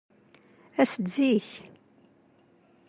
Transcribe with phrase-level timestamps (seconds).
[0.81, 1.49] As-d zik.